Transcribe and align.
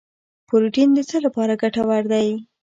پروټین 0.47 0.89
د 0.95 0.99
څه 1.09 1.17
لپاره 1.25 1.53
ګټور 1.61 2.03
دی 2.13 2.27